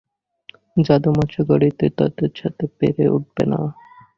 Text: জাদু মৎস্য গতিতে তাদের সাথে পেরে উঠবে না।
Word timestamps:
জাদু 0.77 1.09
মৎস্য 1.11 1.37
গতিতে 1.49 1.85
তাদের 1.97 2.31
সাথে 2.35 2.65
পেরে 2.77 3.05
উঠবে 3.15 3.43
না। 3.51 3.59